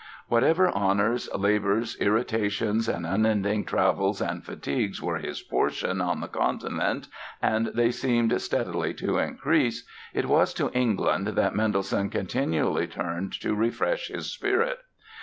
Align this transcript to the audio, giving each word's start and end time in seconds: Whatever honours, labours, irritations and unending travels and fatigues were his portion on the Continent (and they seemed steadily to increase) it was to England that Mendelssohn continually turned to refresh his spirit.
Whatever 0.29 0.67
honours, 0.71 1.29
labours, 1.31 1.95
irritations 2.01 2.89
and 2.89 3.05
unending 3.05 3.63
travels 3.65 4.19
and 4.19 4.43
fatigues 4.43 4.99
were 4.99 5.17
his 5.19 5.43
portion 5.43 6.01
on 6.01 6.21
the 6.21 6.27
Continent 6.27 7.07
(and 7.39 7.67
they 7.75 7.91
seemed 7.91 8.41
steadily 8.41 8.95
to 8.95 9.19
increase) 9.19 9.85
it 10.11 10.25
was 10.25 10.55
to 10.55 10.71
England 10.73 11.27
that 11.27 11.53
Mendelssohn 11.53 12.09
continually 12.09 12.87
turned 12.87 13.33
to 13.41 13.53
refresh 13.53 14.07
his 14.07 14.31
spirit. 14.33 14.79